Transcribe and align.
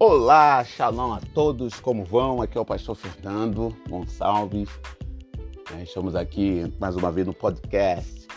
Olá, 0.00 0.62
shalom 0.62 1.12
a 1.12 1.20
todos, 1.34 1.80
como 1.80 2.04
vão? 2.04 2.40
Aqui 2.40 2.56
é 2.56 2.60
o 2.60 2.64
pastor 2.64 2.94
Fernando 2.94 3.76
Gonçalves. 3.88 4.68
É, 5.76 5.82
estamos 5.82 6.14
aqui 6.14 6.72
mais 6.78 6.94
uma 6.94 7.10
vez 7.10 7.26
no 7.26 7.34
podcast 7.34 8.28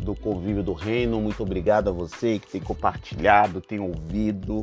do 0.00 0.14
Convívio 0.14 0.62
do 0.62 0.72
Reino. 0.72 1.20
Muito 1.20 1.42
obrigado 1.42 1.88
a 1.88 1.92
você 1.92 2.38
que 2.38 2.46
tem 2.46 2.60
compartilhado, 2.60 3.60
tem 3.60 3.80
ouvido, 3.80 4.60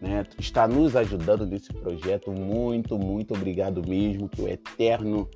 né? 0.00 0.24
está 0.38 0.68
nos 0.68 0.94
ajudando 0.94 1.44
nesse 1.44 1.72
projeto. 1.72 2.30
Muito, 2.30 2.96
muito 2.96 3.34
obrigado 3.34 3.82
mesmo. 3.84 4.28
Que 4.28 4.40
o 4.40 4.46
Eterno 4.48 5.28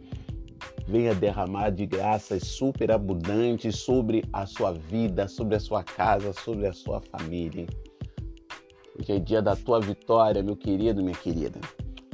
venha 0.87 1.13
derramar 1.13 1.71
de 1.71 1.87
graças 1.87 2.45
superabundantes 2.45 3.81
sobre 3.81 4.23
a 4.33 4.47
sua 4.47 4.71
vida, 4.71 5.27
sobre 5.27 5.57
a 5.57 5.61
sua 5.61 5.83
casa, 5.83 6.33
sobre 6.33 6.69
a 6.69 6.73
sua 6.73 7.01
família. 7.01 7.67
Hoje 8.99 9.13
é 9.13 9.19
dia 9.19 9.43
da 9.43 9.55
tua 9.55 9.79
vitória, 9.79 10.43
meu 10.43 10.57
querido, 10.57 11.03
minha 11.03 11.15
querida. 11.15 11.61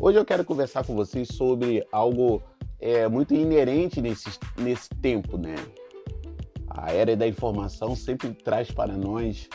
Hoje 0.01 0.19
eu 0.19 0.25
quero 0.25 0.45
conversar 0.45 0.85
com 0.85 0.97
vocês 0.97 1.29
sobre 1.29 1.87
algo 1.93 2.43
é, 2.81 3.07
muito 3.07 3.33
inerente 3.35 4.01
nesse, 4.01 4.31
nesse 4.59 4.89
tempo, 5.01 5.39
né? 5.39 5.55
A 6.69 6.93
era 6.93 7.15
da 7.15 7.29
informação 7.29 7.95
sempre 7.95 8.31
traz 8.31 8.73
para 8.73 8.97
nós 8.97 9.49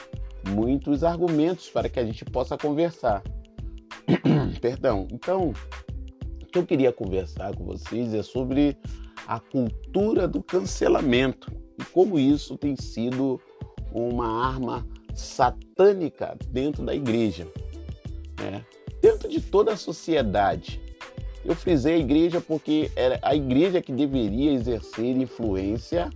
muitos 0.48 1.03
argumentos 1.03 1.70
para 1.70 1.90
que 1.90 2.00
a 2.00 2.05
gente 2.05 2.23
possa 2.23 2.58
conversar. 2.58 3.22
Perdão. 4.62 5.05
Então, 5.12 5.52
o 6.41 6.45
que 6.45 6.58
eu 6.58 6.66
queria 6.66 6.94
conversar 6.94 7.53
com 7.55 7.66
vocês 7.66 8.14
é 8.14 8.23
sobre 8.23 8.78
a 9.28 9.38
cultura 9.38 10.30
do 10.30 10.41
cancelamento 10.41 11.52
e 11.78 11.84
como 11.84 12.17
isso 12.17 12.58
tem 12.58 12.78
sido 12.78 13.38
uma 13.91 14.48
arma 14.48 14.88
satânica 15.17 16.38
dentro 16.49 16.85
da 16.85 16.94
igreja, 16.94 17.47
né? 18.39 18.64
dentro 19.02 19.28
de 19.28 19.42
toda 19.42 19.73
a 19.73 19.78
sociedade. 19.78 20.80
Eu 21.44 21.55
frisei 21.55 21.95
a 21.95 21.97
igreja 21.97 22.39
porque 22.39 22.92
era 22.95 23.19
a 23.23 23.36
igreja 23.36 23.81
que 23.81 23.92
deveria 23.92 24.52
exercer 24.52 25.17
influência 25.17 26.09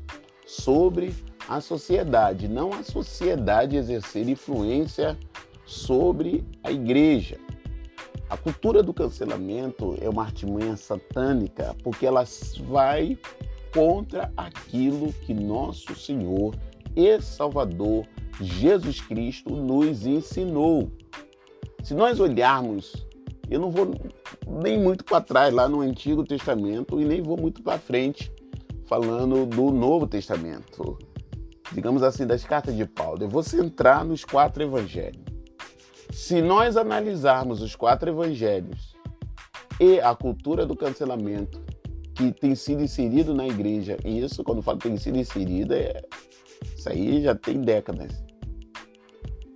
sobre 0.45 1.14
a 1.50 1.59
sociedade, 1.59 2.48
não 2.48 2.73
a 2.73 2.84
sociedade 2.84 3.76
exercer 3.76 4.30
influência 4.30 5.17
sobre 5.66 6.44
a 6.64 6.72
igreja. 6.72 7.39
A 8.30 8.38
cultura 8.38 8.83
do 8.83 8.94
cancelamento 8.94 9.98
é 10.00 10.08
uma 10.08 10.23
artimanha 10.23 10.78
satânica 10.78 11.76
porque 11.83 12.06
ela 12.06 12.23
vai 12.66 13.17
contra 13.73 14.31
aquilo 14.38 15.11
que 15.14 15.33
nosso 15.33 15.95
Senhor 15.95 16.56
e 16.95 17.22
Salvador 17.22 18.06
Jesus 18.39 19.02
Cristo 19.02 19.56
nos 19.56 20.06
ensinou. 20.06 20.92
Se 21.83 21.94
nós 21.94 22.20
olharmos, 22.20 23.06
eu 23.50 23.59
não 23.59 23.70
vou 23.70 23.94
nem 24.48 24.80
muito 24.80 25.03
para 25.03 25.22
trás 25.22 25.53
lá 25.53 25.67
no 25.67 25.81
Antigo 25.81 26.23
Testamento 26.23 27.00
e 27.00 27.06
nem 27.06 27.22
vou 27.22 27.38
muito 27.38 27.61
para 27.61 27.78
frente 27.78 28.31
falando 28.86 29.45
do 29.45 29.72
Novo 29.72 30.06
Testamento, 30.06 30.98
digamos 31.72 32.03
assim, 32.03 32.28
das 32.28 32.44
cartas 32.44 32.75
de 32.75 32.86
Paulo. 32.86 33.23
Eu 33.23 33.30
vou 33.30 33.42
centrar 33.44 34.03
nos 34.03 34.26
quatro 34.26 34.64
evangelhos. 34.64 35.23
Se 36.11 36.42
nós 36.42 36.76
analisarmos 36.76 37.61
os 37.61 37.76
quatro 37.76 38.09
evangelhos 38.09 38.95
e 39.80 40.00
a 40.02 40.14
cultura 40.14 40.66
do 40.66 40.76
cancelamento 40.76 41.61
que 42.14 42.31
tem 42.31 42.53
sido 42.53 42.83
inserido 42.83 43.33
na 43.33 43.48
igreja, 43.48 43.98
e 44.03 44.20
isso, 44.20 44.44
quando 44.44 44.61
falo 44.61 44.78
tem 44.78 44.98
sido 44.98 45.17
inserido, 45.17 45.73
é, 45.73 46.02
isso 46.64 46.90
aí 46.90 47.22
já 47.22 47.36
tem 47.36 47.62
décadas 47.62 48.22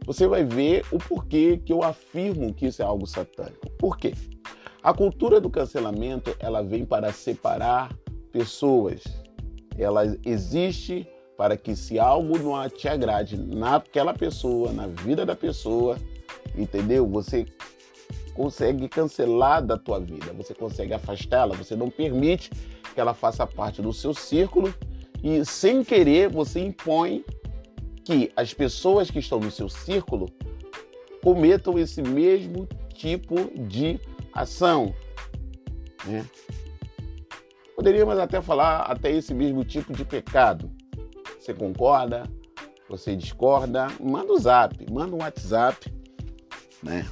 você 0.05 0.27
vai 0.27 0.43
ver 0.43 0.85
o 0.91 0.99
porquê 0.99 1.57
que 1.57 1.73
eu 1.73 1.81
afirmo 1.81 2.53
que 2.53 2.67
isso 2.67 2.81
é 2.81 2.85
algo 2.85 3.07
satânico. 3.07 3.69
Por 3.71 3.97
quê? 3.97 4.13
A 4.83 4.93
cultura 4.93 5.41
do 5.41 5.49
cancelamento, 5.49 6.35
ela 6.39 6.61
vem 6.61 6.85
para 6.85 7.11
separar 7.11 7.91
pessoas. 8.31 9.01
Ela 9.75 10.03
existe 10.23 11.07
para 11.35 11.57
que 11.57 11.75
se 11.75 11.97
algo 11.97 12.37
não 12.37 12.69
te 12.69 12.87
agrade 12.87 13.35
naquela 13.35 14.13
pessoa, 14.13 14.71
na 14.71 14.85
vida 14.85 15.25
da 15.25 15.35
pessoa, 15.35 15.97
entendeu? 16.55 17.07
Você 17.09 17.45
consegue 18.35 18.87
cancelar 18.87 19.65
da 19.65 19.75
tua 19.75 19.99
vida, 19.99 20.31
você 20.33 20.53
consegue 20.53 20.93
afastá-la, 20.93 21.55
você 21.55 21.75
não 21.75 21.89
permite 21.89 22.51
que 22.93 23.01
ela 23.01 23.15
faça 23.15 23.47
parte 23.47 23.81
do 23.81 23.91
seu 23.91 24.13
círculo 24.13 24.73
e 25.25 25.43
sem 25.43 25.83
querer 25.83 26.29
você 26.29 26.59
impõe 26.59 27.25
que 28.03 28.31
as 28.35 28.53
pessoas 28.53 29.09
que 29.09 29.17
estão 29.17 29.39
no 29.39 29.49
seu 29.49 29.67
círculo 29.67 30.27
cometam 31.23 31.79
esse 31.79 31.99
mesmo 32.03 32.67
tipo 32.93 33.35
de 33.67 33.99
ação. 34.31 34.93
Né? 36.05 36.23
Poderíamos 37.75 38.19
até 38.19 38.39
falar 38.39 38.81
até 38.81 39.11
esse 39.11 39.33
mesmo 39.33 39.65
tipo 39.65 39.93
de 39.93 40.05
pecado. 40.05 40.69
Você 41.39 41.55
concorda? 41.55 42.29
Você 42.87 43.15
discorda? 43.15 43.87
Manda 43.99 44.31
um 44.31 44.37
zap, 44.37 44.75
manda 44.91 45.15
um 45.15 45.19
WhatsApp, 45.21 45.91
né? 46.83 47.03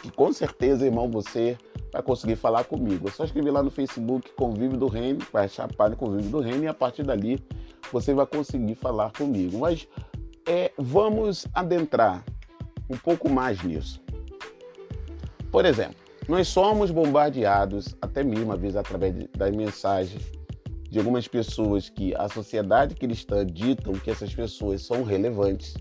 Que 0.00 0.10
com 0.10 0.32
certeza, 0.32 0.86
irmão, 0.86 1.10
você 1.10 1.58
vai 1.96 2.02
conseguir 2.02 2.36
falar 2.36 2.64
comigo. 2.64 3.08
É 3.08 3.10
só 3.10 3.24
escrever 3.24 3.50
lá 3.50 3.62
no 3.62 3.70
Facebook 3.70 4.30
Convívio 4.34 4.76
do 4.76 4.86
Reino, 4.86 5.20
vai 5.32 5.46
achar 5.46 5.64
a 5.64 5.68
página 5.68 5.96
Convívio 5.96 6.30
do 6.30 6.40
Reino 6.40 6.64
e 6.64 6.68
a 6.68 6.74
partir 6.74 7.02
dali 7.02 7.42
você 7.90 8.12
vai 8.12 8.26
conseguir 8.26 8.74
falar 8.74 9.10
comigo. 9.12 9.58
Mas 9.58 9.88
é, 10.46 10.72
vamos 10.76 11.46
adentrar 11.54 12.22
um 12.90 12.96
pouco 12.96 13.30
mais 13.30 13.62
nisso. 13.62 14.02
Por 15.50 15.64
exemplo, 15.64 15.96
nós 16.28 16.48
somos 16.48 16.90
bombardeados, 16.90 17.96
até 18.02 18.22
mesmo 18.22 18.52
às 18.52 18.60
vezes 18.60 18.76
através 18.76 19.14
das 19.36 19.56
mensagens 19.56 20.22
de 20.90 20.98
algumas 20.98 21.26
pessoas 21.26 21.88
que 21.88 22.14
a 22.14 22.28
sociedade 22.28 22.94
cristã 22.94 23.44
ditam 23.44 23.94
que 23.94 24.10
essas 24.10 24.34
pessoas 24.34 24.82
são 24.82 25.02
relevantes. 25.02 25.74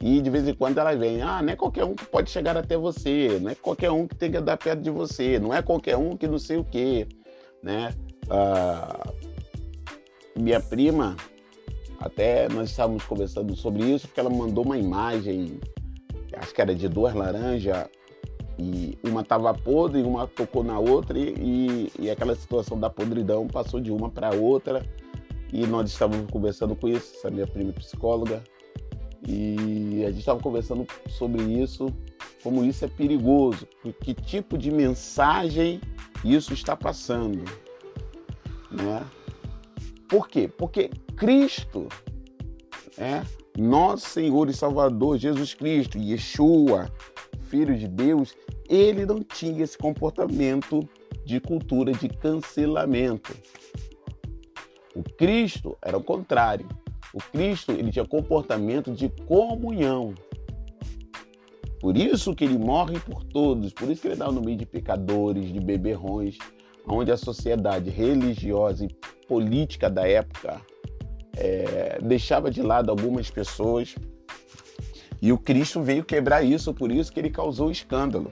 E 0.00 0.20
de 0.20 0.28
vez 0.28 0.46
em 0.46 0.54
quando 0.54 0.78
elas 0.78 0.98
vêm, 0.98 1.22
ah, 1.22 1.40
não 1.42 1.52
é 1.52 1.56
qualquer 1.56 1.84
um 1.84 1.94
que 1.94 2.04
pode 2.04 2.30
chegar 2.30 2.56
até 2.56 2.76
você, 2.76 3.38
não 3.40 3.50
é 3.50 3.54
qualquer 3.54 3.90
um 3.90 4.06
que 4.06 4.14
tem 4.14 4.30
que 4.30 4.36
andar 4.36 4.56
perto 4.56 4.82
de 4.82 4.90
você, 4.90 5.38
não 5.38 5.54
é 5.54 5.62
qualquer 5.62 5.96
um 5.96 6.16
que 6.16 6.26
não 6.26 6.38
sei 6.38 6.58
o 6.58 6.64
quê, 6.64 7.08
né? 7.62 7.94
Ah, 8.28 9.12
minha 10.36 10.60
prima, 10.60 11.16
até 11.98 12.48
nós 12.48 12.70
estávamos 12.70 13.04
conversando 13.04 13.56
sobre 13.56 13.84
isso, 13.84 14.06
porque 14.06 14.20
ela 14.20 14.30
mandou 14.30 14.64
uma 14.64 14.76
imagem, 14.76 15.58
acho 16.34 16.54
que 16.54 16.60
era 16.60 16.74
de 16.74 16.88
duas 16.88 17.14
laranjas, 17.14 17.86
e 18.58 18.98
uma 19.04 19.20
estava 19.20 19.52
podre, 19.52 20.02
uma 20.02 20.26
tocou 20.26 20.64
na 20.64 20.78
outra, 20.78 21.18
e, 21.18 21.90
e 21.98 22.10
aquela 22.10 22.34
situação 22.34 22.78
da 22.78 22.88
podridão 22.88 23.46
passou 23.46 23.80
de 23.80 23.90
uma 23.90 24.10
para 24.10 24.34
outra. 24.34 24.82
E 25.52 25.66
nós 25.66 25.90
estávamos 25.90 26.30
conversando 26.30 26.74
com 26.74 26.88
isso, 26.88 27.14
essa 27.16 27.30
minha 27.30 27.46
prima 27.46 27.72
psicóloga, 27.72 28.42
e 29.26 30.04
a 30.04 30.10
gente 30.10 30.20
estava 30.20 30.40
conversando 30.40 30.86
sobre 31.08 31.42
isso, 31.42 31.92
como 32.42 32.64
isso 32.64 32.84
é 32.84 32.88
perigoso, 32.88 33.66
que 34.00 34.14
tipo 34.14 34.56
de 34.56 34.70
mensagem 34.70 35.80
isso 36.24 36.52
está 36.52 36.76
passando, 36.76 37.44
né? 38.70 39.04
Por 40.08 40.28
quê? 40.28 40.48
Porque 40.48 40.90
Cristo, 41.16 41.88
é, 42.96 43.22
nosso 43.58 44.08
Senhor 44.08 44.48
e 44.48 44.54
Salvador 44.54 45.18
Jesus 45.18 45.54
Cristo, 45.54 45.98
Yeshua, 45.98 46.88
Filho 47.40 47.76
de 47.76 47.88
Deus, 47.88 48.36
ele 48.68 49.04
não 49.04 49.22
tinha 49.22 49.64
esse 49.64 49.76
comportamento 49.76 50.88
de 51.24 51.40
cultura 51.40 51.92
de 51.92 52.08
cancelamento. 52.08 53.34
O 54.94 55.02
Cristo 55.02 55.76
era 55.82 55.96
o 55.96 56.02
contrário. 56.02 56.66
O 57.16 57.18
Cristo 57.32 57.72
ele 57.72 57.90
tinha 57.90 58.04
comportamento 58.04 58.92
de 58.92 59.08
comunhão. 59.26 60.14
Por 61.80 61.96
isso 61.96 62.34
que 62.34 62.44
ele 62.44 62.58
morre 62.58 63.00
por 63.00 63.24
todos, 63.24 63.72
por 63.72 63.90
isso 63.90 64.02
que 64.02 64.08
ele 64.08 64.16
dá 64.16 64.30
no 64.30 64.42
meio 64.42 64.58
de 64.58 64.66
pecadores, 64.66 65.50
de 65.50 65.58
beberrões, 65.58 66.36
onde 66.86 67.10
a 67.10 67.16
sociedade 67.16 67.88
religiosa 67.88 68.84
e 68.84 68.88
política 69.26 69.88
da 69.88 70.06
época 70.06 70.60
é, 71.34 71.98
deixava 72.02 72.50
de 72.50 72.60
lado 72.60 72.90
algumas 72.90 73.30
pessoas 73.30 73.94
e 75.22 75.32
o 75.32 75.38
Cristo 75.38 75.80
veio 75.80 76.04
quebrar 76.04 76.42
isso, 76.42 76.74
por 76.74 76.92
isso 76.92 77.10
que 77.10 77.18
ele 77.18 77.30
causou 77.30 77.70
escândalo. 77.70 78.30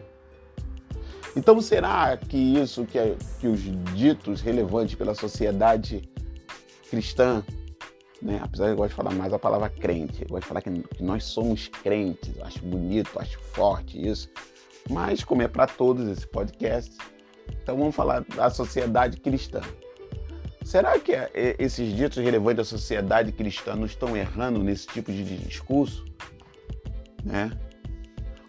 Então, 1.34 1.58
será 1.62 2.18
que 2.18 2.36
isso 2.36 2.84
que, 2.84 2.98
é, 2.98 3.16
que 3.40 3.46
os 3.46 3.62
ditos 3.94 4.42
relevantes 4.42 4.94
pela 4.94 5.14
sociedade 5.14 6.02
cristã, 6.90 7.42
né, 8.22 8.40
apesar 8.42 8.66
de 8.66 8.70
eu 8.72 8.76
gosto 8.76 8.90
de 8.90 8.96
falar 8.96 9.12
mais 9.12 9.32
a 9.32 9.38
palavra 9.38 9.68
crente, 9.68 10.22
eu 10.22 10.28
gosto 10.28 10.42
de 10.42 10.48
falar 10.48 10.62
que, 10.62 10.70
que 10.70 11.02
nós 11.02 11.24
somos 11.24 11.68
crentes, 11.68 12.36
eu 12.36 12.44
acho 12.44 12.60
bonito, 12.60 13.10
acho 13.18 13.38
forte 13.38 14.08
isso, 14.08 14.30
mas 14.88 15.24
como 15.24 15.42
é 15.42 15.48
para 15.48 15.66
todos 15.66 16.06
esse 16.08 16.26
podcast, 16.26 16.96
então 17.62 17.76
vamos 17.76 17.94
falar 17.94 18.24
da 18.36 18.50
sociedade 18.50 19.18
cristã. 19.18 19.60
Será 20.64 20.98
que 20.98 21.12
é, 21.12 21.30
é, 21.34 21.56
esses 21.58 21.94
ditos 21.94 22.16
relevantes 22.18 22.56
da 22.56 22.64
sociedade 22.64 23.32
cristã 23.32 23.76
não 23.76 23.84
estão 23.84 24.16
errando 24.16 24.62
nesse 24.62 24.86
tipo 24.86 25.12
de 25.12 25.22
discurso? 25.36 26.04
Né? 27.22 27.50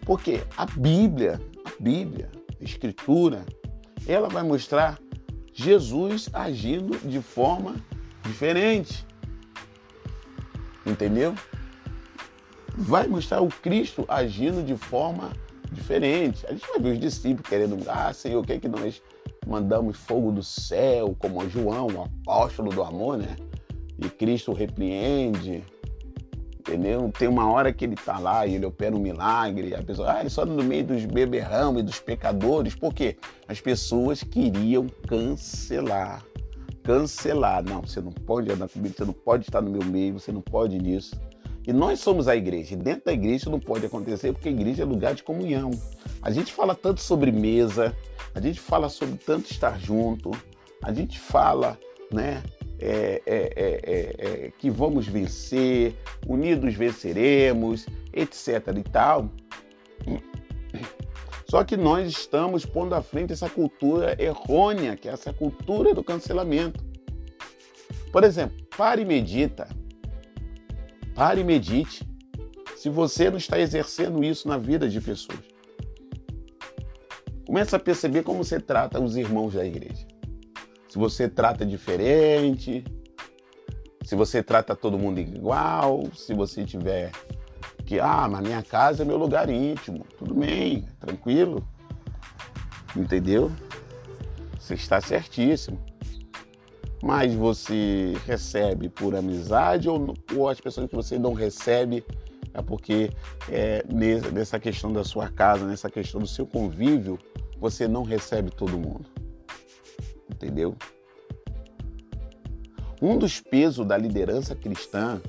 Porque 0.04 0.42
a 0.56 0.64
Bíblia, 0.64 1.40
a 1.64 1.82
Bíblia, 1.82 2.30
a 2.58 2.64
Escritura, 2.64 3.44
ela 4.08 4.28
vai 4.28 4.42
mostrar 4.42 4.98
Jesus 5.52 6.30
agindo 6.32 6.98
de 7.06 7.20
forma 7.20 7.76
diferente. 8.24 9.05
Entendeu? 10.86 11.34
Vai 12.76 13.06
mostrar 13.08 13.40
o 13.40 13.48
Cristo 13.48 14.04
agindo 14.08 14.64
de 14.64 14.76
forma 14.76 15.32
diferente. 15.72 16.46
A 16.46 16.52
gente 16.52 16.66
vai 16.68 16.78
ver 16.78 16.92
os 16.92 17.00
discípulos 17.00 17.48
querendo, 17.48 17.78
ah, 17.88 18.12
Senhor, 18.12 18.40
o 18.40 18.44
que 18.44 18.52
é 18.52 18.58
que 18.58 18.68
nós 18.68 19.02
mandamos 19.46 19.96
fogo 19.96 20.30
do 20.32 20.42
céu, 20.42 21.16
como 21.18 21.48
João, 21.48 21.86
o 21.88 22.02
apóstolo 22.02 22.70
do 22.70 22.82
amor, 22.82 23.18
né? 23.18 23.36
E 23.98 24.08
Cristo 24.10 24.52
repreende, 24.52 25.64
entendeu? 26.58 27.10
Tem 27.16 27.28
uma 27.28 27.50
hora 27.50 27.72
que 27.72 27.84
ele 27.84 27.94
está 27.94 28.18
lá 28.18 28.46
e 28.46 28.56
ele 28.56 28.66
opera 28.66 28.94
um 28.94 29.00
milagre, 29.00 29.74
a 29.74 29.82
pessoa, 29.82 30.12
ah, 30.12 30.20
ele 30.20 30.30
só 30.30 30.44
no 30.44 30.62
meio 30.62 30.84
dos 30.84 31.04
beberrão 31.04 31.78
e 31.78 31.82
dos 31.82 32.00
pecadores, 32.00 32.74
por 32.74 32.92
quê? 32.92 33.16
As 33.48 33.60
pessoas 33.60 34.22
queriam 34.22 34.86
cancelar. 35.08 36.22
Cancelar. 36.86 37.64
Não, 37.64 37.82
você 37.82 38.00
não 38.00 38.12
pode 38.12 38.50
andar 38.50 38.68
comigo, 38.68 38.94
você 38.96 39.04
não 39.04 39.12
pode 39.12 39.44
estar 39.44 39.60
no 39.60 39.70
meu 39.70 39.84
meio, 39.84 40.14
você 40.14 40.30
não 40.30 40.40
pode 40.40 40.78
nisso. 40.78 41.20
E 41.66 41.72
nós 41.72 41.98
somos 41.98 42.28
a 42.28 42.36
igreja. 42.36 42.74
E 42.74 42.76
dentro 42.76 43.06
da 43.06 43.12
igreja 43.12 43.50
não 43.50 43.58
pode 43.58 43.84
acontecer, 43.84 44.32
porque 44.32 44.48
a 44.48 44.52
igreja 44.52 44.84
é 44.84 44.86
lugar 44.86 45.14
de 45.14 45.24
comunhão. 45.24 45.70
A 46.22 46.30
gente 46.30 46.52
fala 46.52 46.76
tanto 46.76 47.00
sobre 47.00 47.32
mesa, 47.32 47.92
a 48.32 48.40
gente 48.40 48.60
fala 48.60 48.88
sobre 48.88 49.16
tanto 49.16 49.50
estar 49.50 49.78
junto, 49.80 50.30
a 50.80 50.92
gente 50.92 51.18
fala, 51.18 51.76
né, 52.12 52.42
é 52.78 53.20
é, 53.26 53.52
é, 53.56 53.80
é, 53.82 54.46
é, 54.46 54.52
que 54.56 54.70
vamos 54.70 55.08
vencer, 55.08 55.96
unidos 56.26 56.74
venceremos, 56.74 57.86
etc. 58.12 58.48
e 58.76 58.82
tal. 58.84 59.30
Só 61.48 61.62
que 61.64 61.76
nós 61.76 62.08
estamos 62.08 62.66
pondo 62.66 62.94
à 62.94 63.02
frente 63.02 63.32
essa 63.32 63.48
cultura 63.48 64.20
errônea, 64.20 64.96
que 64.96 65.08
é 65.08 65.12
essa 65.12 65.32
cultura 65.32 65.94
do 65.94 66.02
cancelamento. 66.02 66.84
Por 68.12 68.24
exemplo, 68.24 68.56
pare 68.76 69.02
e 69.02 69.04
medita. 69.04 69.68
Pare 71.14 71.40
e 71.40 71.44
medite. 71.44 72.06
Se 72.76 72.90
você 72.90 73.30
não 73.30 73.38
está 73.38 73.58
exercendo 73.58 74.22
isso 74.24 74.48
na 74.48 74.58
vida 74.58 74.88
de 74.88 75.00
pessoas. 75.00 75.40
Começa 77.46 77.76
a 77.76 77.80
perceber 77.80 78.22
como 78.22 78.42
você 78.42 78.60
trata 78.60 79.00
os 79.00 79.16
irmãos 79.16 79.54
da 79.54 79.64
igreja 79.64 80.06
se 80.96 80.98
você 80.98 81.28
trata 81.28 81.66
diferente, 81.66 82.82
se 84.02 84.16
você 84.16 84.42
trata 84.42 84.74
todo 84.74 84.98
mundo 84.98 85.20
igual, 85.20 86.04
se 86.14 86.32
você 86.32 86.64
tiver 86.64 87.12
que, 87.86 87.98
ah, 88.00 88.28
mas 88.28 88.42
minha 88.42 88.62
casa 88.62 89.02
é 89.02 89.06
meu 89.06 89.16
lugar 89.16 89.48
íntimo, 89.48 90.04
tudo 90.18 90.34
bem, 90.34 90.86
tranquilo, 91.00 91.66
entendeu? 92.94 93.50
Você 94.58 94.74
está 94.74 95.00
certíssimo. 95.00 95.78
Mas 97.02 97.34
você 97.34 98.14
recebe 98.26 98.88
por 98.88 99.14
amizade 99.14 99.88
ou, 99.88 100.14
ou 100.34 100.48
as 100.48 100.60
pessoas 100.60 100.88
que 100.88 100.96
você 100.96 101.18
não 101.18 101.32
recebe 101.32 102.04
é 102.52 102.62
porque 102.62 103.10
é, 103.50 103.84
nessa 104.32 104.58
questão 104.58 104.92
da 104.92 105.04
sua 105.04 105.28
casa, 105.28 105.66
nessa 105.66 105.90
questão 105.90 106.20
do 106.20 106.26
seu 106.26 106.46
convívio, 106.46 107.18
você 107.60 107.86
não 107.86 108.02
recebe 108.02 108.50
todo 108.50 108.78
mundo 108.78 109.06
entendeu? 110.36 110.76
Um 113.00 113.18
dos 113.18 113.40
pesos 113.40 113.86
da 113.86 113.96
liderança 113.96 114.54
cristã, 114.54 115.20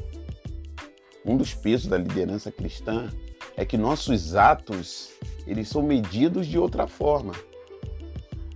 um 1.28 1.36
dos 1.36 1.54
pesos 1.54 1.88
da 1.88 1.98
liderança 1.98 2.52
cristã 2.52 3.10
é 3.56 3.66
que 3.66 3.78
nossos 3.78 4.34
atos, 4.36 5.10
eles 5.46 5.68
são 5.68 5.82
medidos 5.82 6.48
de 6.48 6.58
outra 6.58 6.88
forma. 6.88 7.34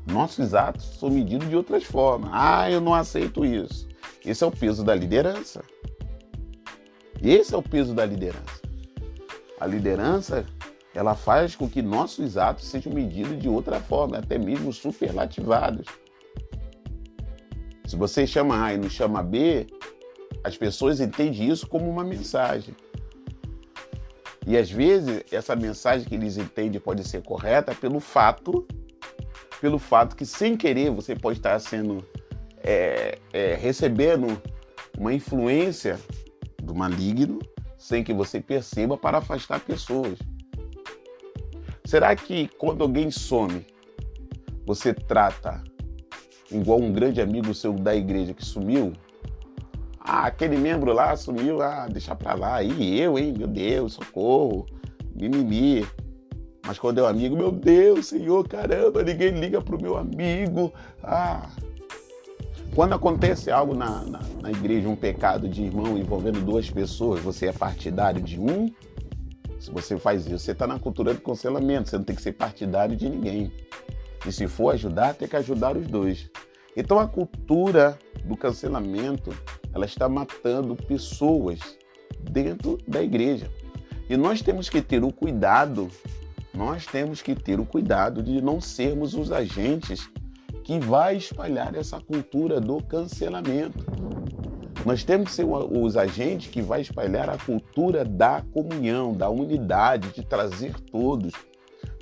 Nossos 0.05 0.53
atos 0.53 0.97
são 0.97 1.09
medidos 1.09 1.49
de 1.49 1.55
outras 1.55 1.83
formas. 1.83 2.29
Ah, 2.33 2.71
eu 2.71 2.79
não 2.79 2.93
aceito 2.93 3.45
isso. 3.45 3.87
Esse 4.25 4.43
é 4.43 4.47
o 4.47 4.51
peso 4.51 4.83
da 4.83 4.95
liderança. 4.95 5.63
Esse 7.21 7.53
é 7.53 7.57
o 7.57 7.61
peso 7.61 7.93
da 7.93 8.05
liderança. 8.05 8.61
A 9.59 9.65
liderança, 9.67 10.45
ela 10.95 11.13
faz 11.13 11.55
com 11.55 11.69
que 11.69 11.81
nossos 11.81 12.37
atos 12.37 12.65
sejam 12.65 12.93
medidos 12.93 13.39
de 13.39 13.49
outra 13.49 13.79
forma, 13.79 14.17
até 14.17 14.37
mesmo 14.37 14.71
superlativados. 14.71 15.85
Se 17.85 17.95
você 17.95 18.25
chama 18.25 18.63
A 18.63 18.73
e 18.73 18.77
não 18.77 18.89
chama 18.89 19.21
B, 19.21 19.67
as 20.43 20.57
pessoas 20.57 20.99
entendem 20.99 21.49
isso 21.49 21.67
como 21.67 21.89
uma 21.89 22.03
mensagem. 22.03 22.75
E 24.45 24.57
às 24.57 24.71
vezes 24.71 25.23
essa 25.31 25.55
mensagem 25.55 26.07
que 26.07 26.15
eles 26.15 26.37
entendem 26.37 26.81
pode 26.81 27.07
ser 27.07 27.21
correta 27.21 27.75
pelo 27.75 27.99
fato, 27.99 28.65
pelo 29.59 29.77
fato 29.77 30.15
que 30.15 30.25
sem 30.25 30.57
querer 30.57 30.89
você 30.89 31.15
pode 31.15 31.39
estar 31.39 31.59
sendo 31.59 32.03
é, 32.63 33.17
é, 33.31 33.55
recebendo 33.55 34.41
uma 34.97 35.13
influência 35.13 35.99
do 36.61 36.73
maligno 36.73 37.39
sem 37.77 38.03
que 38.03 38.13
você 38.13 38.39
perceba 38.39 38.97
para 38.97 39.19
afastar 39.19 39.59
pessoas. 39.59 40.17
Será 41.85 42.15
que 42.15 42.47
quando 42.57 42.83
alguém 42.83 43.11
some, 43.11 43.65
você 44.65 44.93
trata 44.93 45.63
igual 46.51 46.79
um 46.79 46.91
grande 46.91 47.21
amigo 47.21 47.53
seu 47.53 47.73
da 47.73 47.95
igreja 47.95 48.33
que 48.33 48.45
sumiu. 48.45 48.93
Ah, 50.13 50.25
aquele 50.25 50.57
membro 50.57 50.91
lá 50.91 51.15
sumiu, 51.15 51.61
ah, 51.61 51.87
deixa 51.89 52.13
pra 52.13 52.33
lá. 52.33 52.61
E 52.61 52.99
eu, 52.99 53.17
hein, 53.17 53.33
meu 53.37 53.47
Deus, 53.47 53.93
socorro, 53.93 54.65
mimimi. 55.15 55.87
Mas 56.67 56.77
quando 56.77 56.97
é 56.99 57.03
um 57.03 57.05
amigo, 57.05 57.37
meu 57.37 57.49
Deus, 57.49 58.07
Senhor, 58.07 58.45
caramba, 58.45 59.03
ninguém 59.03 59.29
liga 59.39 59.61
pro 59.61 59.81
meu 59.81 59.95
amigo. 59.95 60.73
Ah. 61.01 61.49
Quando 62.75 62.93
acontece 62.93 63.49
algo 63.49 63.73
na, 63.73 64.03
na, 64.03 64.19
na 64.41 64.51
igreja, 64.51 64.89
um 64.89 64.97
pecado 64.97 65.47
de 65.47 65.63
irmão 65.63 65.97
envolvendo 65.97 66.41
duas 66.41 66.69
pessoas, 66.69 67.21
você 67.21 67.45
é 67.45 67.53
partidário 67.53 68.21
de 68.21 68.37
um? 68.37 68.69
Se 69.61 69.71
você 69.71 69.97
faz 69.97 70.25
isso, 70.25 70.39
você 70.39 70.51
está 70.51 70.67
na 70.67 70.77
cultura 70.77 71.13
do 71.13 71.21
cancelamento, 71.21 71.89
você 71.89 71.97
não 71.97 72.03
tem 72.03 72.17
que 72.17 72.21
ser 72.21 72.33
partidário 72.33 72.97
de 72.97 73.07
ninguém. 73.07 73.49
E 74.27 74.31
se 74.33 74.45
for 74.45 74.73
ajudar, 74.73 75.13
tem 75.13 75.25
que 75.25 75.37
ajudar 75.37 75.77
os 75.77 75.87
dois. 75.87 76.29
Então 76.75 76.99
a 76.99 77.07
cultura 77.07 77.97
do 78.25 78.35
cancelamento, 78.35 79.33
ela 79.73 79.85
está 79.85 80.07
matando 80.09 80.75
pessoas 80.75 81.59
dentro 82.19 82.77
da 82.87 83.01
igreja. 83.01 83.49
E 84.09 84.17
nós 84.17 84.41
temos 84.41 84.69
que 84.69 84.81
ter 84.81 85.03
o 85.03 85.11
cuidado, 85.11 85.89
nós 86.53 86.85
temos 86.85 87.21
que 87.21 87.33
ter 87.33 87.59
o 87.59 87.65
cuidado 87.65 88.21
de 88.21 88.41
não 88.41 88.59
sermos 88.59 89.13
os 89.13 89.31
agentes 89.31 90.09
que 90.63 90.79
vai 90.79 91.15
espalhar 91.15 91.75
essa 91.75 91.99
cultura 91.99 92.59
do 92.59 92.81
cancelamento. 92.83 93.85
Nós 94.85 95.03
temos 95.03 95.29
que 95.29 95.35
ser 95.35 95.45
os 95.45 95.95
agentes 95.95 96.49
que 96.49 96.61
vai 96.61 96.81
espalhar 96.81 97.29
a 97.29 97.37
cultura 97.37 98.03
da 98.03 98.41
comunhão, 98.53 99.13
da 99.13 99.29
unidade, 99.29 100.09
de 100.09 100.25
trazer 100.25 100.73
todos. 100.91 101.33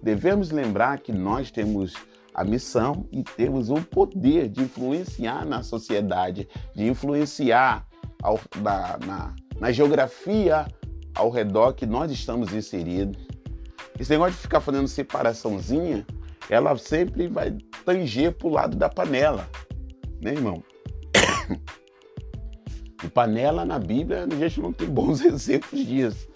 Devemos 0.02 0.50
lembrar 0.50 1.00
que 1.00 1.12
nós 1.12 1.52
temos 1.52 1.94
a 2.39 2.43
missão 2.46 3.05
e 3.12 3.22
temos 3.22 3.69
o 3.69 3.81
poder 3.81 4.48
de 4.48 4.62
influenciar 4.62 5.46
na 5.46 5.62
sociedade, 5.62 6.48
de 6.74 6.88
influenciar 6.88 7.86
ao, 8.24 8.39
na, 8.62 8.98
na, 9.05 9.36
na 9.60 9.72
geografia 9.74 10.65
ao 11.13 11.29
redor 11.29 11.74
que 11.74 11.86
nós 11.86 12.10
estamos 12.10 12.53
inseridos. 12.53 13.27
Esse 14.00 14.12
negócio 14.12 14.36
de 14.36 14.39
ficar 14.39 14.62
fazendo 14.62 14.88
separaçãozinha, 14.88 16.08
ela 16.50 16.77
sempre 16.77 17.27
vai 17.27 17.58
tanger 17.84 18.31
para 18.31 18.48
o 18.48 18.51
lado 18.51 18.77
da 18.77 18.88
panela, 18.88 19.46
né, 20.22 20.31
irmão? 20.31 20.63
E 23.01 23.08
panela 23.08 23.63
na 23.63 23.79
Bíblia, 23.79 24.25
a 24.25 24.36
gente 24.36 24.60
não 24.60 24.74
tem 24.74 24.89
bons 24.89 25.22
exemplos 25.24 25.86
disso. 25.86 26.27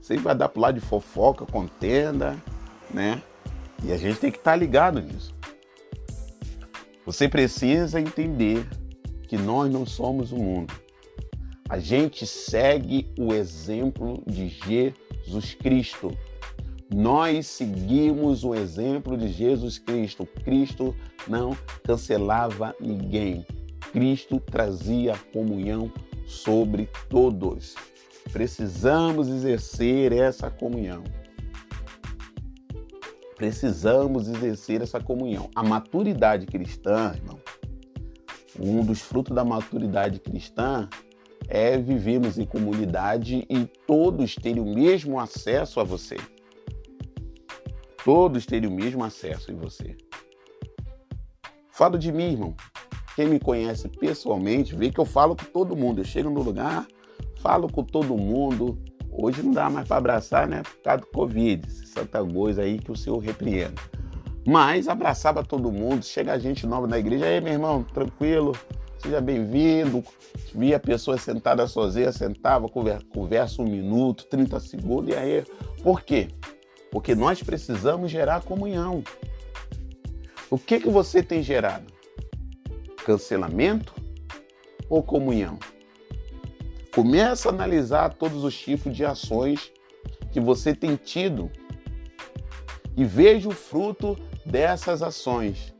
Sempre 0.00 0.22
vai 0.22 0.34
dar 0.36 0.48
para 0.48 0.58
o 0.58 0.62
lado 0.62 0.78
de 0.78 0.86
fofoca, 0.86 1.44
contenda, 1.44 2.36
né? 2.92 3.20
E 3.82 3.90
a 3.92 3.96
gente 3.96 4.20
tem 4.20 4.30
que 4.30 4.38
estar 4.38 4.52
tá 4.52 4.56
ligado 4.56 5.00
nisso. 5.00 5.34
Você 7.04 7.28
precisa 7.28 8.00
entender 8.00 8.64
que 9.26 9.36
nós 9.36 9.70
não 9.72 9.84
somos 9.84 10.30
o 10.30 10.36
mundo. 10.36 10.72
A 11.68 11.78
gente 11.78 12.26
segue 12.26 13.10
o 13.18 13.32
exemplo 13.32 14.22
de 14.26 14.48
Jesus 14.48 15.54
Cristo. 15.54 16.16
Nós 16.94 17.46
seguimos 17.46 18.44
o 18.44 18.54
exemplo 18.54 19.16
de 19.16 19.28
Jesus 19.28 19.78
Cristo. 19.78 20.26
Cristo 20.44 20.94
não 21.26 21.56
cancelava 21.82 22.76
ninguém. 22.78 23.44
Cristo 23.90 24.38
trazia 24.38 25.14
comunhão 25.32 25.90
sobre 26.26 26.88
todos. 27.08 27.74
Precisamos 28.32 29.28
exercer 29.28 30.12
essa 30.12 30.50
comunhão. 30.50 31.02
Precisamos 33.36 34.28
exercer 34.28 34.82
essa 34.82 35.00
comunhão. 35.00 35.50
A 35.54 35.62
maturidade 35.62 36.46
cristã, 36.46 37.12
irmão, 37.14 37.40
um 38.58 38.84
dos 38.84 39.00
frutos 39.00 39.34
da 39.34 39.44
maturidade 39.44 40.20
cristã 40.20 40.88
é 41.48 41.76
vivermos 41.76 42.38
em 42.38 42.44
comunidade 42.44 43.46
e 43.48 43.64
todos 43.86 44.34
terem 44.34 44.62
o 44.62 44.74
mesmo 44.74 45.18
acesso 45.18 45.80
a 45.80 45.84
você. 45.84 46.16
todos 48.04 48.44
terem 48.46 48.68
o 48.68 48.72
mesmo 48.72 49.04
acesso 49.04 49.52
em 49.52 49.54
você. 49.54 49.96
Falo 51.70 51.96
de 51.98 52.10
mim, 52.10 52.32
irmão. 52.32 52.54
Quem 53.14 53.28
me 53.28 53.38
conhece 53.38 53.88
pessoalmente 53.88 54.74
vê 54.74 54.90
que 54.90 54.98
eu 54.98 55.04
falo 55.04 55.36
com 55.36 55.44
todo 55.44 55.76
mundo. 55.76 56.00
Eu 56.00 56.04
chego 56.04 56.30
no 56.30 56.42
lugar, 56.42 56.86
falo 57.36 57.70
com 57.70 57.84
todo 57.84 58.16
mundo. 58.16 58.78
Hoje 59.12 59.42
não 59.42 59.52
dá 59.52 59.68
mais 59.68 59.86
para 59.86 59.98
abraçar, 59.98 60.48
né? 60.48 60.62
Por 60.62 60.82
causa 60.82 61.00
do 61.02 61.06
Covid, 61.08 61.70
santa 61.70 62.24
coisa 62.24 62.62
aí 62.62 62.78
que 62.78 62.90
o 62.90 62.96
Senhor 62.96 63.18
repreenda. 63.18 63.80
Mas 64.46 64.88
abraçava 64.88 65.44
todo 65.44 65.70
mundo, 65.70 66.04
chega 66.04 66.38
gente 66.38 66.66
nova 66.66 66.86
na 66.86 66.98
igreja, 66.98 67.26
aí 67.26 67.40
meu 67.40 67.52
irmão, 67.52 67.84
tranquilo, 67.84 68.56
seja 68.98 69.20
bem-vindo. 69.20 70.02
Via 70.54 70.76
a 70.76 70.80
pessoa 70.80 71.18
sentada 71.18 71.66
sozinha, 71.66 72.10
sentava, 72.10 72.66
conversa 72.68 73.60
um 73.60 73.66
minuto, 73.66 74.24
30 74.26 74.58
segundos, 74.60 75.14
e 75.14 75.16
aí. 75.16 75.44
Por 75.82 76.02
quê? 76.02 76.28
Porque 76.90 77.14
nós 77.14 77.42
precisamos 77.42 78.10
gerar 78.10 78.42
comunhão. 78.42 79.04
O 80.50 80.58
que, 80.58 80.80
que 80.80 80.88
você 80.88 81.22
tem 81.22 81.42
gerado? 81.42 81.86
Cancelamento 83.04 83.94
ou 84.88 85.02
comunhão? 85.02 85.58
Começa 86.94 87.48
a 87.48 87.52
analisar 87.52 88.12
todos 88.14 88.44
os 88.44 88.58
tipos 88.58 88.94
de 88.94 89.04
ações 89.04 89.72
que 90.30 90.38
você 90.38 90.74
tem 90.74 90.94
tido 90.94 91.50
e 92.94 93.04
veja 93.04 93.48
o 93.48 93.52
fruto 93.52 94.18
dessas 94.44 95.02
ações. 95.02 95.74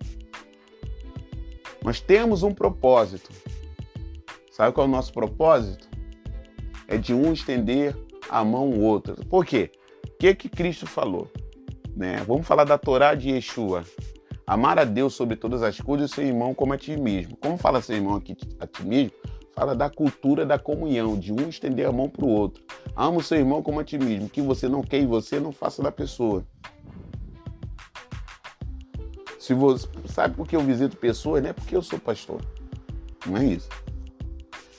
Nós 1.85 2.01
temos 2.01 2.43
um 2.43 2.53
propósito. 2.55 3.31
Sabe 4.51 4.73
qual 4.73 4.87
é 4.87 4.89
o 4.89 4.93
nosso 4.93 5.13
propósito? 5.13 5.87
É 6.89 6.97
de 6.97 7.13
um 7.13 7.33
estender 7.33 7.95
a 8.31 8.43
mão 8.43 8.73
ao 8.73 8.81
outro. 8.81 9.17
Por 9.27 9.45
quê? 9.45 9.71
O 10.07 10.19
que, 10.19 10.35
que 10.35 10.49
Cristo 10.49 10.87
falou? 10.87 11.31
Né? 11.95 12.23
Vamos 12.27 12.47
falar 12.47 12.65
da 12.65 12.79
Torá 12.79 13.15
de 13.15 13.31
Yeshua. 13.31 13.85
Amar 14.47 14.79
a 14.79 14.85
Deus 14.85 15.15
sobre 15.15 15.37
todas 15.37 15.63
as 15.63 15.79
coisas 15.79 16.11
e 16.11 16.15
seu 16.15 16.25
irmão 16.25 16.55
como 16.55 16.73
a 16.73 16.79
ti 16.79 16.97
mesmo. 16.97 17.37
Como 17.37 17.59
fala 17.59 17.83
seu 17.83 17.97
irmão 17.97 18.17
aqui 18.17 18.37
a 18.59 18.67
ti 18.67 18.85
mesmo? 18.85 19.13
Fala 19.55 19.75
da 19.75 19.91
cultura 19.91 20.47
da 20.47 20.59
comunhão, 20.59 21.19
de 21.19 21.33
um 21.33 21.49
estender 21.49 21.87
a 21.87 21.93
mão 21.93 22.09
para 22.09 22.25
o 22.25 22.29
outro. 22.29 22.65
Ama 22.97 23.19
o 23.19 23.23
seu 23.23 23.39
irmão 23.39 23.63
como 23.63 23.81
a 23.81 23.85
ti 23.85 23.99
mesmo. 23.99 24.27
O 24.27 24.31
que 24.31 24.41
você 24.41 24.69
não 24.69 24.83
quer 24.83 24.99
em 24.99 25.07
você, 25.07 25.39
não 25.39 25.53
faça 25.53 25.83
da 25.83 25.93
pessoa. 25.93 26.45
Se 29.39 29.53
você 29.55 29.89
sabe 30.07 30.35
por 30.35 30.47
que 30.47 30.57
eu 30.57 30.61
visito 30.61 30.97
pessoas, 30.97 31.43
não 31.43 31.51
é 31.51 31.53
porque 31.53 31.77
eu 31.77 31.83
sou 31.83 31.99
pastor. 31.99 32.41
Não 33.27 33.37
é 33.37 33.45
isso. 33.45 33.69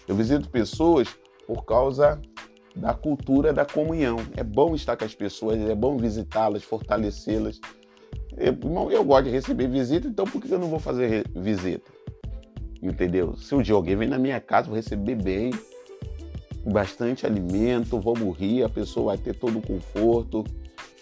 Eu 0.08 0.15
visito 0.15 0.50
pessoas 0.50 1.08
por 1.46 1.65
causa 1.65 2.20
da 2.75 2.94
cultura 2.94 3.53
da 3.53 3.65
comunhão. 3.65 4.18
É 4.36 4.44
bom 4.44 4.74
estar 4.74 4.98
com 4.98 5.06
as 5.06 5.13
pessoas, 5.13 5.60
é 5.60 5.75
bom 5.75 5.98
visitá-las, 5.98 6.63
fortalecê-las. 6.63 7.60
Eu, 8.36 8.58
eu 8.89 9.03
gosto 9.03 9.25
de 9.25 9.30
receber 9.30 9.68
visita, 9.68 10.08
então 10.08 10.25
por 10.25 10.42
que 10.42 10.51
eu 10.51 10.60
não 10.60 10.68
vou 10.68 10.80
fazer 10.80 11.27
visita? 11.36 11.92
Entendeu? 12.84 13.38
Se 13.38 13.56
um 13.56 13.62
dia 13.62 13.74
alguém 13.74 13.96
vem 13.96 14.10
na 14.10 14.18
minha 14.18 14.42
casa, 14.42 14.68
vou 14.68 14.75
receber 14.75 15.16
bem, 15.16 15.52
bastante 16.66 17.25
alimento, 17.25 17.98
vou 17.98 18.18
morrer, 18.18 18.63
a 18.63 18.70
pessoa 18.70 19.16
vai 19.16 19.18
ter 19.18 19.34
todo 19.34 19.60
o 19.60 19.62
conforto. 19.62 20.44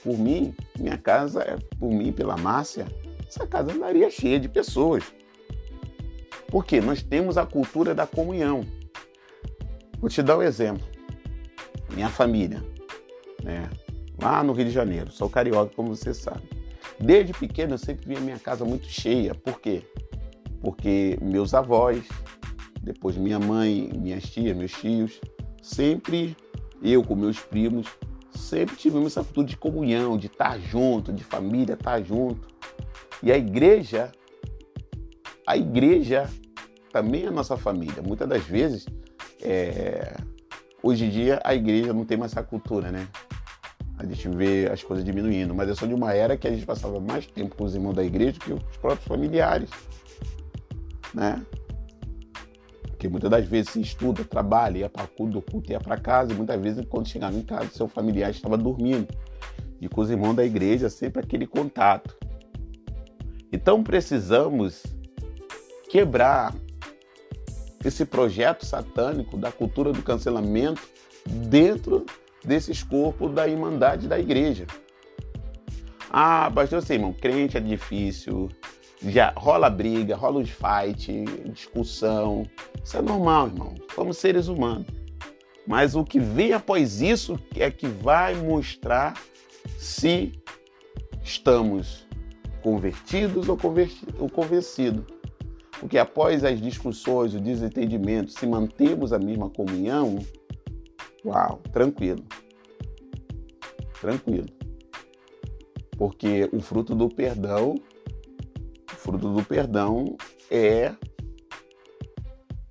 Por 0.03 0.15
mim, 0.17 0.53
minha 0.79 0.97
casa 0.97 1.41
é 1.41 1.57
por 1.79 1.91
mim, 1.91 2.11
pela 2.11 2.37
Márcia, 2.37 2.85
essa 3.27 3.47
casa 3.47 3.71
andaria 3.73 4.11
cheia 4.11 4.39
de 4.39 4.47
pessoas. 4.47 5.03
Porque 6.49 6.79
nós 6.79 7.01
temos 7.01 7.35
a 7.35 7.45
cultura 7.47 7.95
da 7.95 8.05
comunhão. 8.05 8.63
Vou 9.99 10.09
te 10.09 10.21
dar 10.21 10.37
um 10.37 10.43
exemplo. 10.43 10.85
Minha 11.93 12.09
família, 12.09 12.63
né? 13.43 13.69
lá 14.21 14.43
no 14.43 14.53
Rio 14.53 14.65
de 14.65 14.71
Janeiro, 14.71 15.11
sou 15.11 15.29
carioca, 15.29 15.73
como 15.75 15.95
você 15.95 16.13
sabe. 16.13 16.43
Desde 16.99 17.33
pequeno 17.33 17.73
eu 17.73 17.77
sempre 17.79 18.07
via 18.07 18.19
minha 18.19 18.37
casa 18.37 18.63
muito 18.63 18.85
cheia. 18.85 19.33
Por 19.33 19.59
quê? 19.59 19.83
Porque 20.61 21.17
meus 21.21 21.53
avós, 21.53 22.07
depois 22.81 23.17
minha 23.17 23.39
mãe, 23.39 23.91
minhas 23.95 24.23
tias, 24.23 24.55
meus 24.55 24.71
tios, 24.71 25.19
sempre 25.61 26.35
eu 26.81 27.03
com 27.03 27.15
meus 27.15 27.39
primos, 27.39 27.87
sempre 28.31 28.75
tivemos 28.75 29.07
essa 29.13 29.23
cultura 29.23 29.47
de 29.47 29.57
comunhão, 29.57 30.17
de 30.17 30.27
estar 30.27 30.59
junto, 30.59 31.11
de 31.11 31.23
família 31.23 31.73
estar 31.73 32.01
junto. 32.01 32.47
E 33.21 33.31
a 33.31 33.37
igreja, 33.37 34.11
a 35.45 35.57
igreja 35.57 36.29
também 36.91 37.25
é 37.25 37.27
a 37.27 37.31
nossa 37.31 37.55
família. 37.55 38.01
Muitas 38.05 38.27
das 38.27 38.43
vezes, 38.43 38.85
é, 39.41 40.15
hoje 40.81 41.05
em 41.05 41.09
dia, 41.09 41.39
a 41.43 41.53
igreja 41.53 41.93
não 41.93 42.05
tem 42.05 42.17
mais 42.17 42.31
essa 42.31 42.43
cultura, 42.43 42.91
né? 42.91 43.07
A 43.97 44.05
gente 44.05 44.27
vê 44.29 44.67
as 44.71 44.81
coisas 44.81 45.05
diminuindo, 45.05 45.53
mas 45.53 45.69
eu 45.69 45.75
sou 45.75 45.87
de 45.87 45.93
uma 45.93 46.11
era 46.11 46.35
que 46.35 46.47
a 46.47 46.51
gente 46.51 46.65
passava 46.65 46.99
mais 46.99 47.27
tempo 47.27 47.55
com 47.55 47.63
os 47.63 47.75
irmãos 47.75 47.93
da 47.93 48.03
igreja 48.03 48.33
do 48.33 48.39
que 48.39 48.53
os 48.53 48.77
próprios 48.77 49.07
familiares, 49.07 49.69
né? 51.13 51.45
Porque 52.83 53.09
muitas 53.09 53.31
das 53.31 53.47
vezes 53.47 53.71
se 53.71 53.81
estuda, 53.81 54.23
trabalha, 54.23 54.79
ia 54.79 54.89
para 54.89 55.07
culto, 55.07 55.33
do 55.33 55.41
culto 55.41 55.71
ia 55.71 55.79
para 55.79 55.97
casa, 55.97 56.33
e 56.33 56.35
muitas 56.35 56.61
vezes 56.61 56.85
quando 56.85 57.07
chegava 57.07 57.35
em 57.35 57.41
casa, 57.41 57.69
seu 57.71 57.87
familiar 57.87 58.29
estava 58.29 58.57
dormindo. 58.57 59.07
E 59.79 59.89
com 59.89 60.01
os 60.01 60.11
irmãos 60.11 60.35
da 60.35 60.45
igreja, 60.45 60.89
sempre 60.89 61.21
aquele 61.21 61.47
contato. 61.47 62.15
Então 63.51 63.83
precisamos 63.83 64.83
quebrar 65.89 66.53
esse 67.83 68.05
projeto 68.05 68.65
satânico 68.65 69.35
da 69.35 69.51
cultura 69.51 69.91
do 69.91 70.03
cancelamento 70.03 70.87
dentro 71.25 72.05
desses 72.45 72.83
corpos 72.83 73.33
da 73.33 73.47
irmandade 73.47 74.07
da 74.07 74.19
igreja. 74.19 74.65
Ah, 76.09 76.51
pastor, 76.53 76.83
irmão, 76.89 77.13
crente 77.13 77.57
é 77.57 77.59
difícil, 77.59 78.49
já 79.03 79.33
rola 79.35 79.69
briga, 79.69 80.15
rola 80.15 80.39
os 80.39 80.49
fight, 80.49 81.25
discussão. 81.51 82.45
Isso 82.83 82.97
é 82.97 83.01
normal, 83.01 83.47
irmão. 83.47 83.75
Somos 83.95 84.17
seres 84.17 84.47
humanos. 84.47 84.87
Mas 85.65 85.95
o 85.95 86.03
que 86.03 86.19
vem 86.19 86.53
após 86.53 87.01
isso 87.01 87.39
é 87.55 87.69
que 87.71 87.87
vai 87.87 88.35
mostrar 88.35 89.13
se 89.77 90.31
estamos 91.23 92.07
convertidos 92.61 93.47
ou, 93.47 93.57
ou 94.19 94.29
convencidos. 94.29 95.05
Porque 95.79 95.97
após 95.97 96.43
as 96.43 96.61
discussões, 96.61 97.33
o 97.33 97.39
desentendimento, 97.39 98.31
se 98.31 98.45
mantemos 98.45 99.11
a 99.11 99.17
mesma 99.17 99.49
comunhão, 99.49 100.19
uau, 101.25 101.59
tranquilo. 101.71 102.23
Tranquilo. 103.99 104.47
Porque 105.97 106.49
o 106.51 106.59
fruto 106.59 106.93
do 106.93 107.09
perdão, 107.09 107.75
fruto 109.01 109.33
do 109.33 109.43
perdão 109.43 110.15
é 110.49 110.93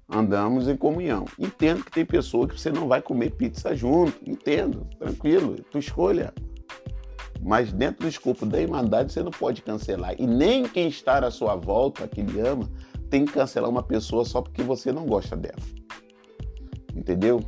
andamos 0.09 0.69
em 0.69 0.77
comunhão. 0.77 1.25
Entendo 1.39 1.85
que 1.85 1.91
tem 1.91 2.05
pessoa 2.05 2.49
que 2.49 2.59
você 2.59 2.71
não 2.71 2.89
vai 2.89 3.03
comer 3.03 3.31
pizza 3.31 3.75
junto, 3.75 4.19
entendo, 4.29 4.87
tranquilo, 4.99 5.57
tua 5.71 5.81
escolha. 5.81 6.33
Mas 7.43 7.73
dentro 7.73 8.03
do 8.03 8.09
escopo 8.09 8.45
da 8.45 8.61
Irmandade 8.61 9.13
você 9.13 9.23
não 9.23 9.31
pode 9.31 9.63
cancelar. 9.63 10.15
E 10.19 10.27
nem 10.27 10.69
quem 10.69 10.89
está 10.89 11.19
à 11.19 11.31
sua 11.31 11.57
volta, 11.57 12.07
que 12.07 12.23
lhe 12.23 12.41
ama, 12.41 12.71
tem 13.09 13.25
que 13.25 13.33
cancelar 13.33 13.71
uma 13.71 13.83
pessoa 13.83 14.25
só 14.25 14.43
porque 14.43 14.63
você 14.63 14.93
não 14.93 15.07
gosta 15.07 15.37
dela. 15.37 15.63
Entendeu? 16.95 17.41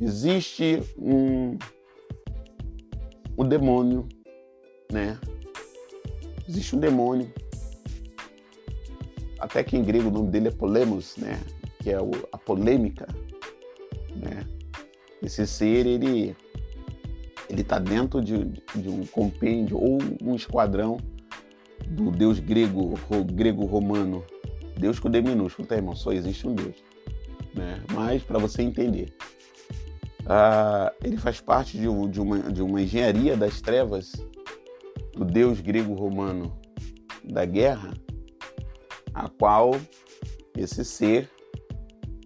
Existe 0.00 0.82
um, 0.98 1.56
um 3.38 3.48
demônio, 3.48 4.06
né? 4.92 5.18
Existe 6.48 6.76
um 6.76 6.78
demônio. 6.78 7.32
Até 9.38 9.62
que 9.62 9.76
em 9.76 9.82
grego 9.82 10.08
o 10.08 10.12
nome 10.12 10.30
dele 10.30 10.48
é 10.48 10.50
Polemos, 10.50 11.16
né? 11.16 11.40
Que 11.82 11.90
é 11.90 11.98
a 12.32 12.38
polêmica, 12.38 13.06
né? 14.14 14.46
Esse 15.22 15.46
ser, 15.46 15.86
ele 15.86 16.36
ele 17.48 17.60
está 17.62 17.78
dentro 17.78 18.20
de, 18.20 18.44
de, 18.74 18.88
um 18.88 19.06
compêndio 19.06 19.78
ou 19.78 19.98
um 20.22 20.34
esquadrão 20.34 20.98
do 21.86 22.10
deus 22.10 22.40
grego, 22.40 22.94
grego-romano. 23.32 24.24
Deus 24.76 24.98
com 24.98 25.08
D 25.08 25.22
minúsculo, 25.22 25.66
tá, 25.66 25.76
irmão? 25.76 25.94
Só 25.94 26.12
existe 26.12 26.46
um 26.46 26.54
Deus. 26.54 26.76
Né? 27.54 27.82
Mas, 27.94 28.22
para 28.22 28.38
você 28.38 28.62
entender, 28.62 29.14
ah, 30.26 30.92
ele 31.02 31.16
faz 31.16 31.40
parte 31.40 31.78
de, 31.78 31.86
de, 32.10 32.20
uma, 32.20 32.38
de 32.40 32.62
uma 32.62 32.82
engenharia 32.82 33.36
das 33.36 33.60
trevas 33.60 34.12
do 35.14 35.24
deus 35.24 35.60
grego-romano 35.60 36.58
da 37.24 37.44
guerra, 37.44 37.94
a 39.16 39.30
qual 39.30 39.70
esse 40.54 40.84
ser 40.84 41.30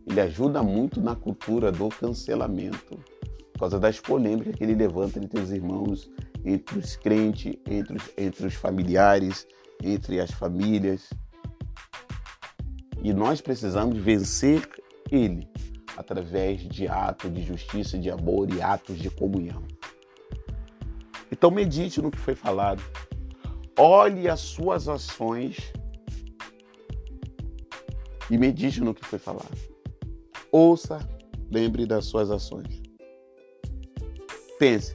ele 0.04 0.20
ajuda 0.20 0.60
muito 0.60 1.00
na 1.00 1.14
cultura 1.14 1.70
do 1.70 1.88
cancelamento 1.88 2.98
por 3.52 3.60
causa 3.60 3.78
das 3.78 4.00
polêmicas 4.00 4.56
que 4.56 4.64
ele 4.64 4.74
levanta 4.74 5.20
entre 5.20 5.38
os 5.38 5.52
irmãos, 5.52 6.10
entre 6.44 6.78
os 6.78 6.96
crentes, 6.96 7.54
entre 7.64 7.96
os, 7.96 8.10
entre 8.18 8.46
os 8.46 8.54
familiares, 8.54 9.46
entre 9.82 10.18
as 10.18 10.32
famílias. 10.32 11.08
E 13.02 13.12
nós 13.12 13.40
precisamos 13.40 13.96
vencer 13.96 14.68
ele 15.12 15.48
através 15.96 16.60
de 16.62 16.88
atos 16.88 17.32
de 17.32 17.42
justiça, 17.42 17.96
de 17.96 18.10
amor 18.10 18.52
e 18.52 18.60
atos 18.60 18.98
de 18.98 19.10
comunhão. 19.10 19.62
Então 21.30 21.52
medite 21.52 22.02
no 22.02 22.10
que 22.10 22.18
foi 22.18 22.34
falado. 22.34 22.82
olhe 23.78 24.28
as 24.28 24.40
suas 24.40 24.88
ações 24.88 25.72
e 28.30 28.38
medite 28.38 28.80
no 28.80 28.94
que 28.94 29.04
foi 29.04 29.18
falado. 29.18 29.58
Ouça, 30.52 30.98
lembre 31.50 31.84
das 31.84 32.06
suas 32.06 32.30
ações. 32.30 32.80
Pense, 34.58 34.94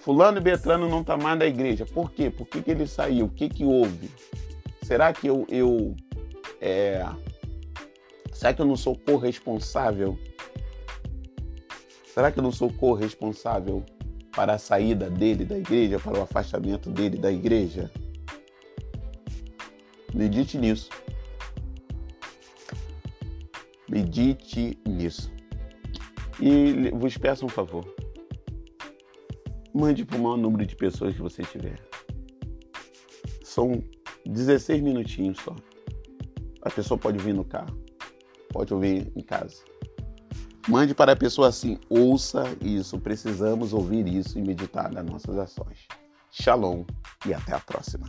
fulano 0.00 0.38
e 0.38 0.40
Betrano 0.40 0.88
não 0.88 1.02
está 1.02 1.16
mais 1.16 1.38
na 1.38 1.46
igreja. 1.46 1.86
Por 1.86 2.10
quê? 2.10 2.30
Por 2.30 2.46
que, 2.46 2.62
que 2.62 2.70
ele 2.70 2.86
saiu? 2.86 3.26
O 3.26 3.30
que, 3.30 3.48
que 3.48 3.64
houve? 3.64 4.10
Será 4.82 5.12
que 5.12 5.26
eu, 5.26 5.46
eu 5.48 5.94
é... 6.60 7.04
será 8.32 8.54
que 8.54 8.60
eu 8.60 8.66
não 8.66 8.76
sou 8.76 8.96
corresponsável? 8.98 10.18
Será 12.12 12.32
que 12.32 12.38
eu 12.38 12.42
não 12.42 12.50
sou 12.50 12.72
corresponsável 12.72 13.84
para 14.34 14.54
a 14.54 14.58
saída 14.58 15.10
dele 15.10 15.44
da 15.44 15.58
igreja, 15.58 15.98
para 15.98 16.18
o 16.18 16.22
afastamento 16.22 16.90
dele 16.90 17.16
da 17.18 17.30
igreja? 17.30 17.90
Medite 20.14 20.56
nisso. 20.56 20.88
Medite 23.98 24.78
nisso. 24.86 25.28
E 26.40 26.88
vos 26.90 27.18
peço 27.18 27.44
um 27.44 27.48
favor. 27.48 27.84
Mande 29.74 30.04
para 30.04 30.16
o 30.16 30.22
maior 30.22 30.36
número 30.36 30.64
de 30.64 30.76
pessoas 30.76 31.16
que 31.16 31.20
você 31.20 31.42
tiver. 31.42 31.80
São 33.42 33.82
16 34.24 34.80
minutinhos 34.82 35.38
só. 35.38 35.56
A 36.62 36.70
pessoa 36.70 36.96
pode 36.96 37.18
vir 37.18 37.34
no 37.34 37.44
carro, 37.44 37.76
pode 38.52 38.72
ouvir 38.72 39.10
em 39.16 39.20
casa. 39.20 39.64
Mande 40.68 40.94
para 40.94 41.12
a 41.12 41.16
pessoa 41.16 41.48
assim: 41.48 41.76
ouça 41.90 42.44
isso, 42.62 43.00
precisamos 43.00 43.72
ouvir 43.72 44.06
isso 44.06 44.38
e 44.38 44.42
meditar 44.42 44.92
nas 44.92 45.04
nossas 45.04 45.36
ações. 45.36 45.88
Shalom 46.30 46.84
e 47.26 47.34
até 47.34 47.52
a 47.52 47.58
próxima. 47.58 48.06